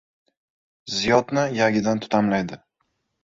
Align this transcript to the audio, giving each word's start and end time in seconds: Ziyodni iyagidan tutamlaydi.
Ziyodni 0.93 1.43
iyagidan 1.57 2.01
tutamlaydi. 2.07 2.59